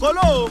Kolo, 0.00 0.50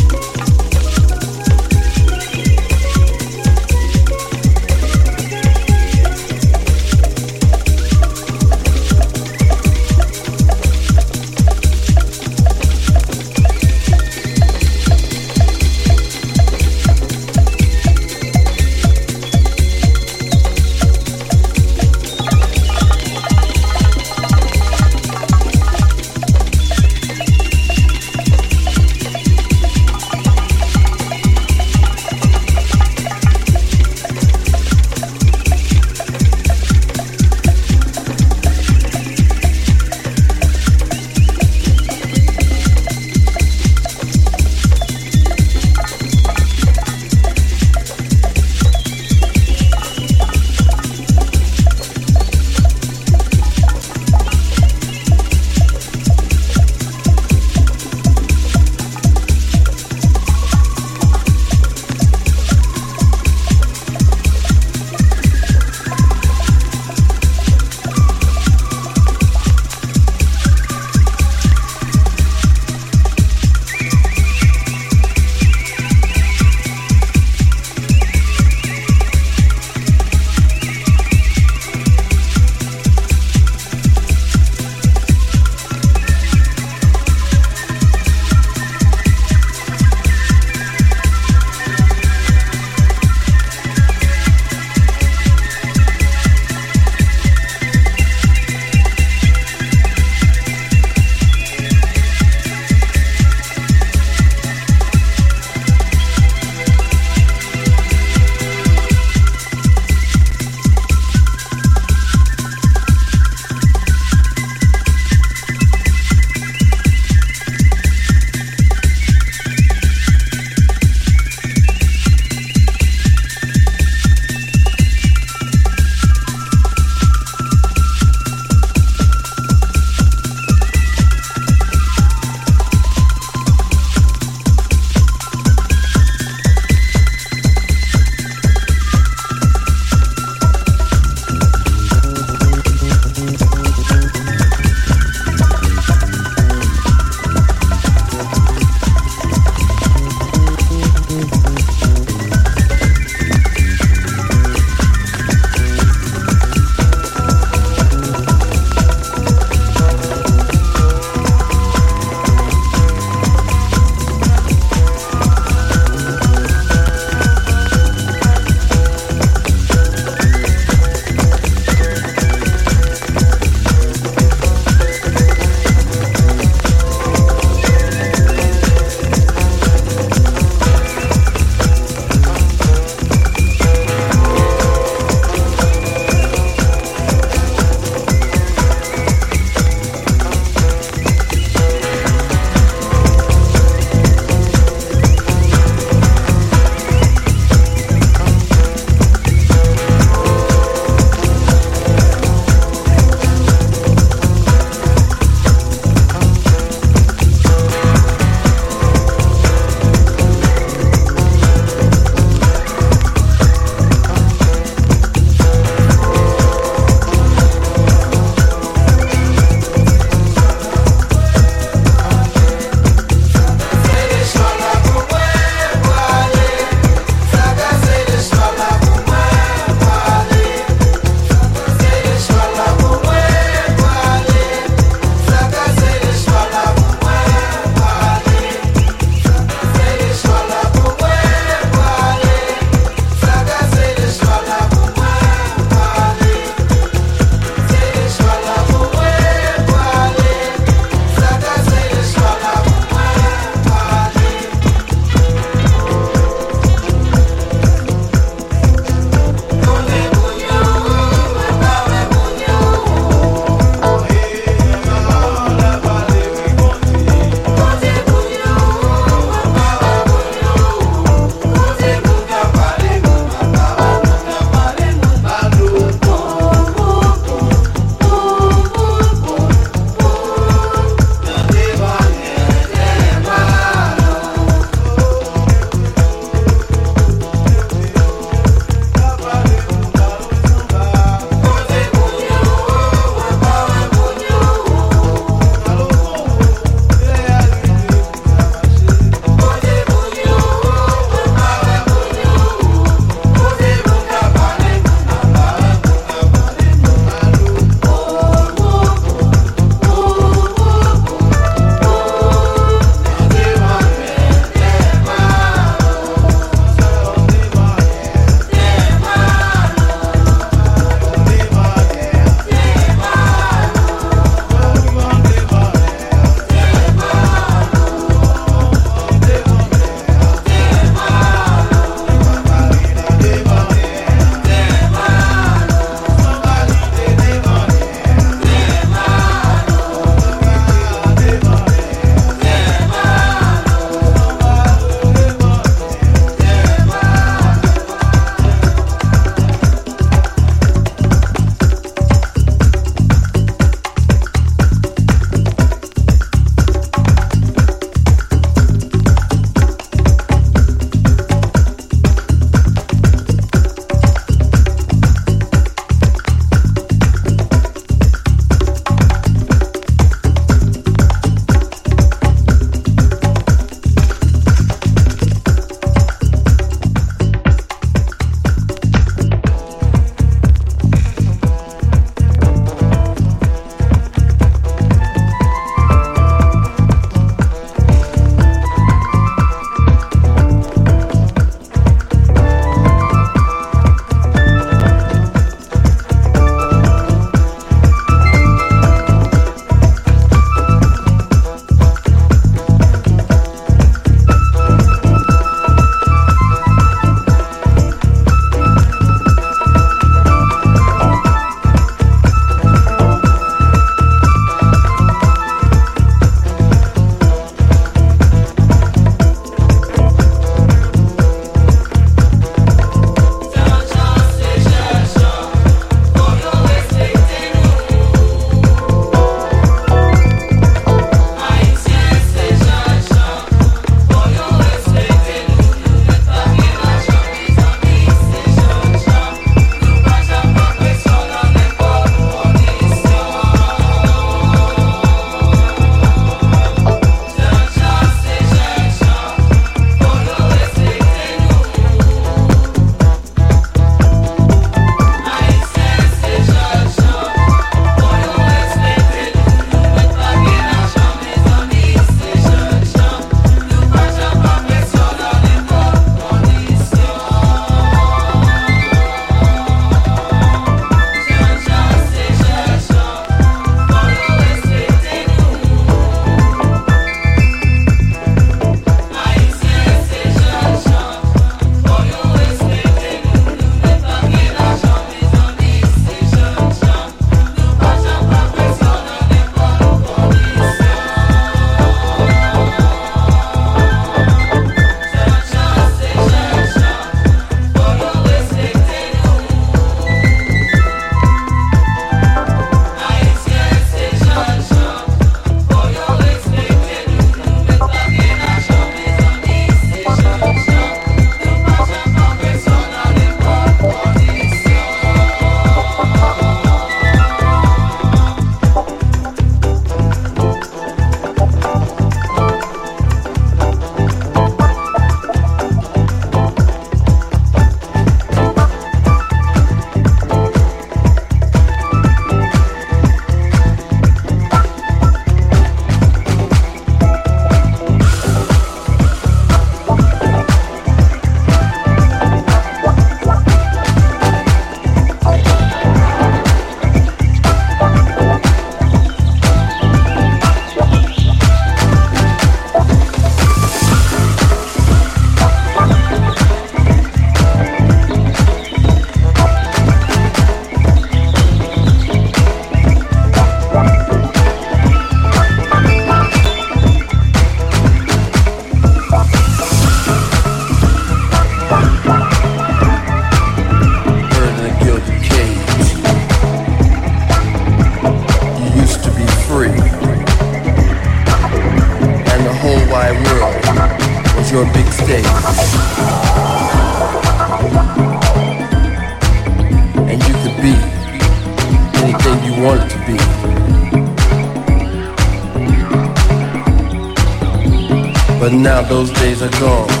those 598.87 599.11
days 599.11 599.41
are 599.41 599.49
gone. 599.59 600.00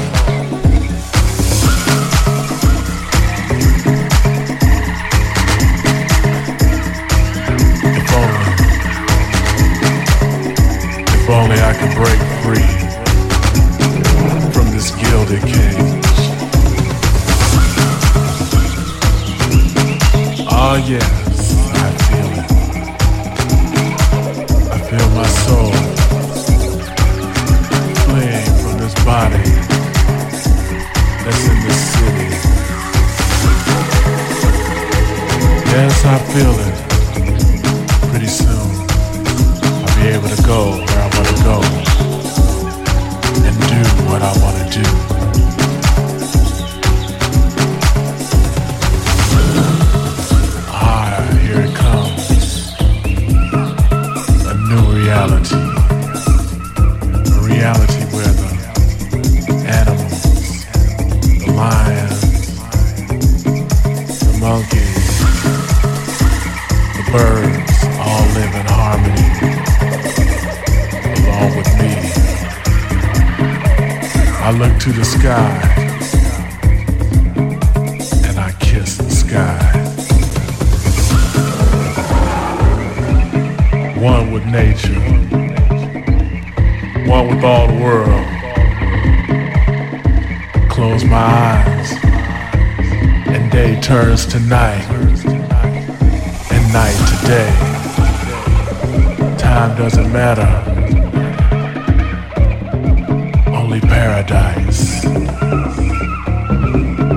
I 74.51 74.53
look 74.53 74.77
to 74.79 74.91
the 74.91 75.05
sky 75.05 75.61
and 78.27 78.37
I 78.37 78.51
kiss 78.59 78.97
the 78.97 79.09
sky. 79.09 79.57
One 83.97 84.33
with 84.33 84.45
nature, 84.47 84.99
one 87.09 87.27
with 87.29 87.45
all 87.45 87.67
the 87.67 87.79
world. 87.81 88.27
Close 90.69 91.05
my 91.05 91.17
eyes 91.17 91.93
and 93.27 93.49
day 93.53 93.79
turns 93.79 94.25
to 94.25 94.39
night 94.41 94.83
and 96.51 96.73
night 96.73 96.97
to 97.07 97.15
day. 97.25 97.53
Time 99.37 99.77
doesn't 99.77 100.11
matter. 100.11 100.70
paradise. 104.01 105.05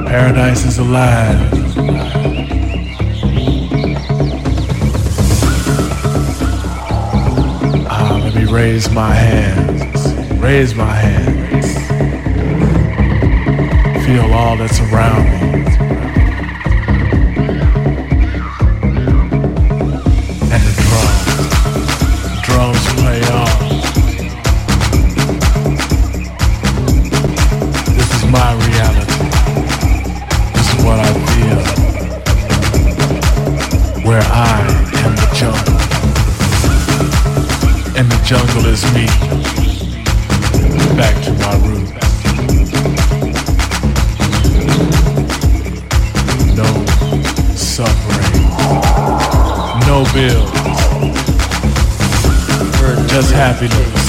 Paradise 0.07 0.66
is 0.66 0.78
alive. 0.78 1.53
Ah, 7.89 8.20
let 8.22 8.35
me 8.35 8.45
raise 8.53 8.91
my 8.91 9.14
hands, 9.14 10.12
raise 10.35 10.74
my 10.74 10.95
hands. 11.07 11.68
Feel 14.05 14.30
all 14.35 14.59
that's 14.59 14.78
around 14.80 15.24
me. 15.32 15.74
jungle 38.25 38.64
is 38.64 38.83
me. 38.95 39.05
Back 40.97 41.14
to 41.25 41.33
my 41.35 41.55
room. 41.66 41.85
No 46.57 46.87
suffering. 47.55 48.49
No 49.87 50.05
bills. 50.14 50.51
Just 53.11 53.33
happiness. 53.33 54.03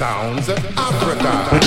sounds 0.00 0.48
of 0.48 0.56
Africa. 0.78 1.60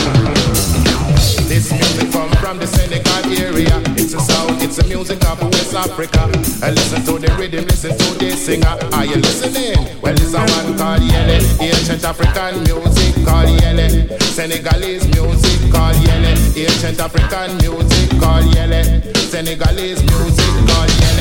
This 1.46 1.72
music 1.72 2.12
come 2.12 2.32
from 2.42 2.58
the 2.58 2.66
Senegal 2.66 3.22
area. 3.38 3.78
It's 3.94 4.16
a 4.16 4.20
sound, 4.20 4.60
it's 4.60 4.80
a 4.80 4.88
music 4.88 5.24
of 5.30 5.40
West 5.40 5.76
Africa. 5.76 6.24
I 6.66 6.72
listen 6.72 7.06
to 7.06 7.20
the 7.20 7.32
rhythm, 7.38 7.66
listen 7.66 7.96
to 7.96 8.10
the 8.18 8.32
singer. 8.32 8.76
Are 8.92 9.06
you 9.06 9.18
listening? 9.18 9.78
Well, 10.02 10.14
it's 10.18 10.34
a 10.34 10.40
man 10.40 10.78
called 10.80 11.04
Yele. 11.04 11.38
Ancient 11.62 12.04
African 12.04 12.64
music 12.66 13.14
called 13.24 13.54
Yele. 13.62 14.20
Senegalese 14.34 15.06
music 15.14 15.72
called 15.72 15.96
Yele. 16.02 16.34
Ancient 16.58 17.00
African 17.00 17.50
music 17.62 18.10
called 18.18 18.46
Yele. 18.56 19.16
Senegalese 19.30 20.02
music 20.10 20.54
called 20.66 20.90
Yele 20.90 21.12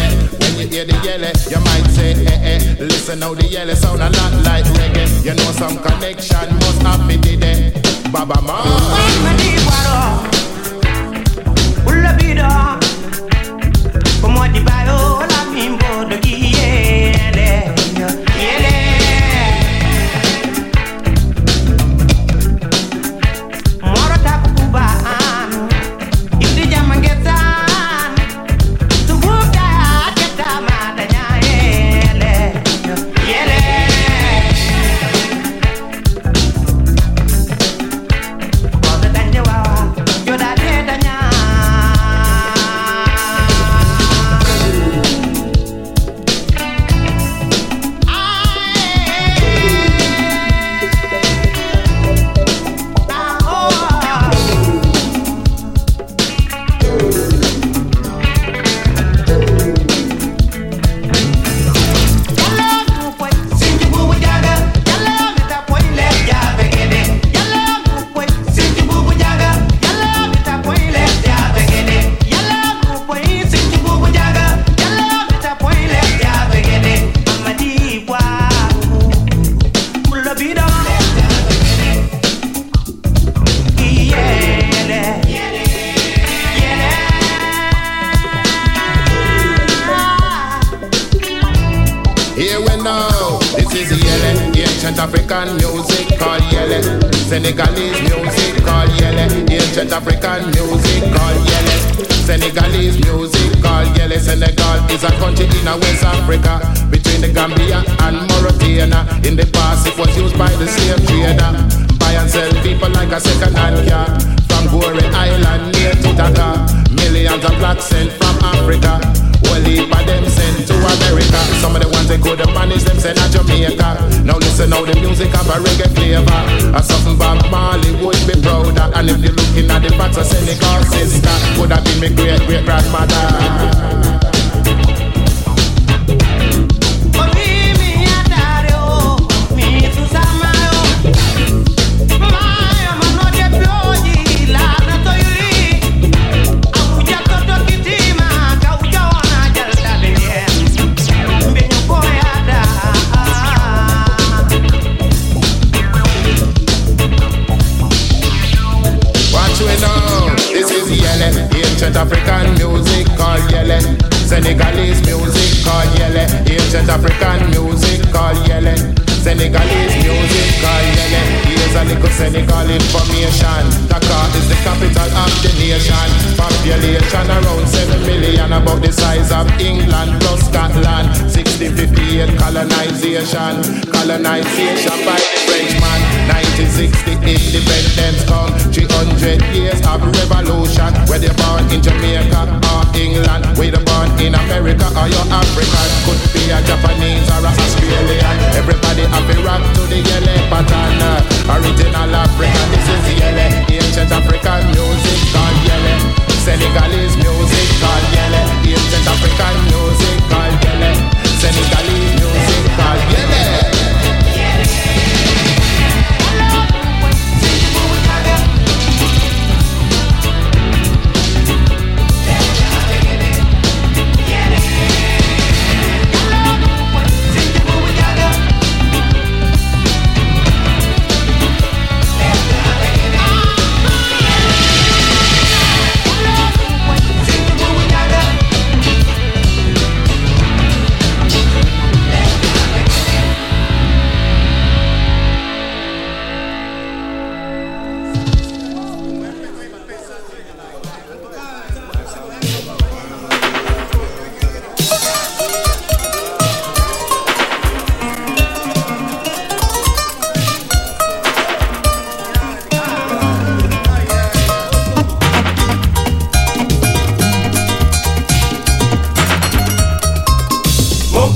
you 0.63 0.69
hear 0.69 0.85
the 0.85 0.95
yellow, 1.05 1.27
eh? 1.27 1.33
you 1.51 1.61
might 1.61 1.87
say, 1.91 2.13
eh, 2.25 2.59
hey! 2.59 2.77
Listen 2.79 3.23
how 3.23 3.35
the 3.35 3.47
yellow 3.47 3.75
sound 3.75 4.03
a 4.03 4.11
lot 4.11 4.33
like 4.45 4.65
reggae. 4.65 5.25
You 5.25 5.35
know 5.35 5.53
some 5.53 5.79
connection 5.79 6.55
must 6.57 6.83
have 6.83 7.09
been 7.09 7.41
there. 7.41 7.73
Baba 8.13 8.41
Ma. 8.43 9.03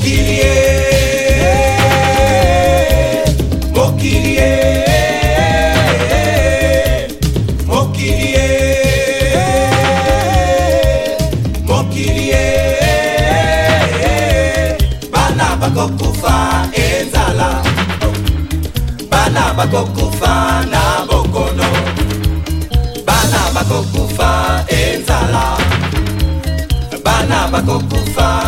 mokili 0.07 0.38
ye. 0.38 0.54
Mokili 3.74 4.36
ye. 4.36 4.50
Mokili 7.66 8.32
ye. 8.32 8.48
Mokili 11.66 12.28
ye. 12.28 12.44
Bana 15.12 15.57
bakokufa 15.61 16.68
enzala 16.72 17.62
bana 19.11 19.54
bakokufa 19.54 20.64
na 20.70 20.82
bokono. 21.09 21.68
Bana 23.07 23.40
bakokufa 23.54 24.64
enzala 24.68 25.59
bana 27.04 27.48
bakokufa 27.52 28.45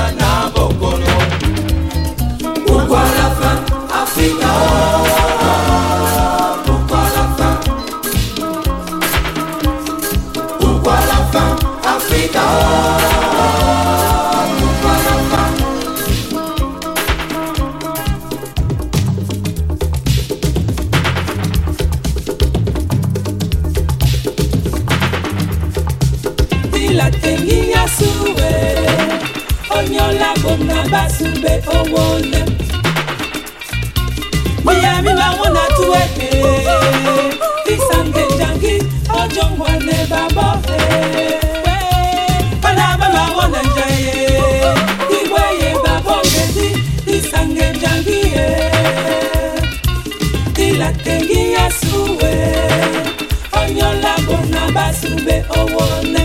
one 55.66 56.18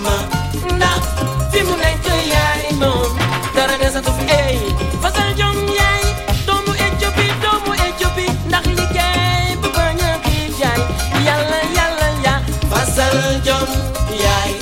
mama. 0.00 0.16
Nda 0.76 0.90
fi 1.52 1.60
mu 1.66 1.74
nekk 1.82 2.06
yaay 2.32 2.62
moom 2.80 3.10
dara 3.54 3.74
desatul 3.82 4.18
ey 4.42 4.58
fasal 5.02 5.30
jom 5.38 5.56
yaay 5.78 6.04
e 6.84 6.86
jopi, 7.00 7.26
doomu 7.42 7.72
e 7.86 7.88
jopi. 8.00 8.26
liggéey 8.78 9.56
bu 9.62 9.68
bañ 9.76 9.98
a 10.08 10.10
xiif 10.26 10.54
yaay 10.62 10.80
yàlla 11.26 11.60
yàlla 11.76 12.08
ya. 12.24 12.34
Fasal 12.70 13.18
jom 13.46 13.68
yaay 14.24 14.52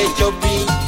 e 0.00 0.02
jopi. 0.18 0.83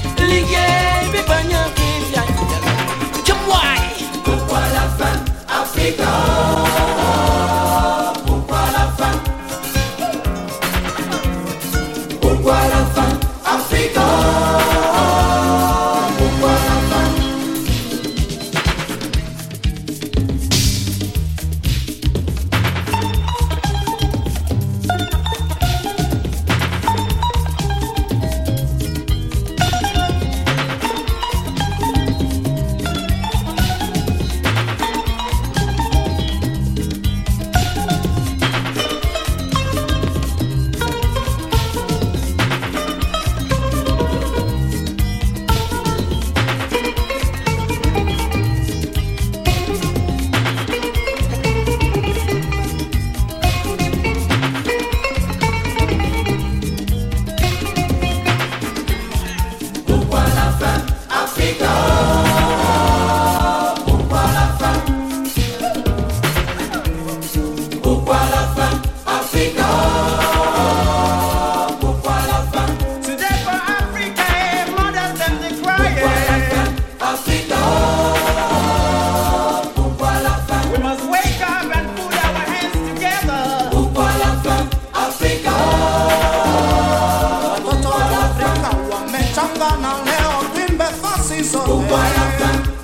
Go 91.52 91.76
wild, 91.76 92.75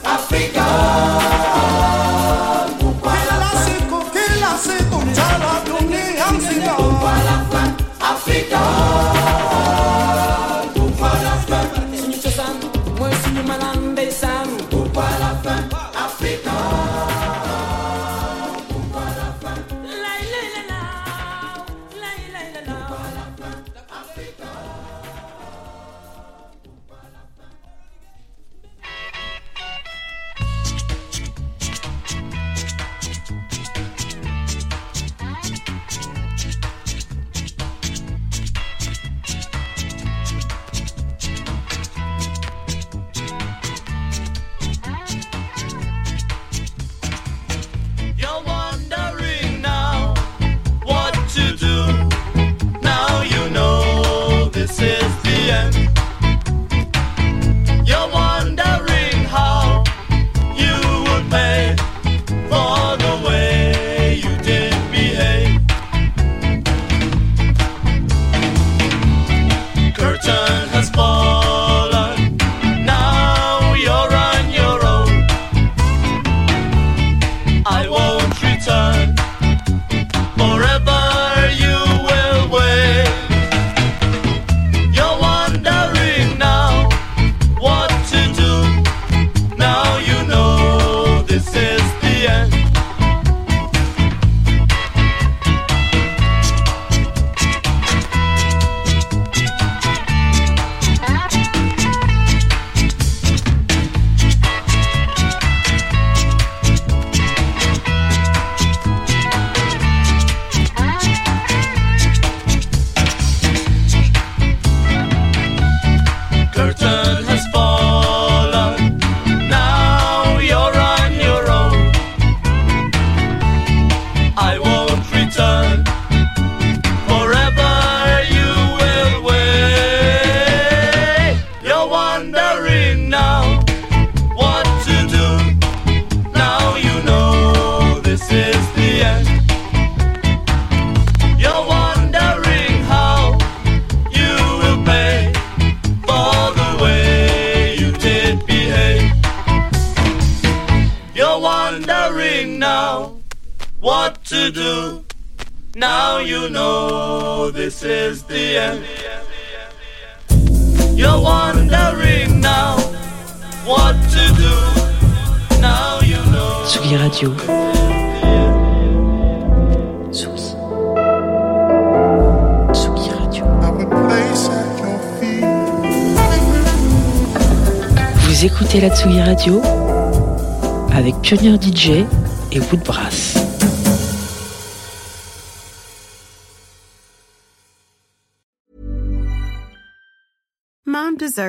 Pionnier 181.33 181.57
DJ 181.57 182.05
et 182.53 182.61
Woodbrass. 182.61 183.42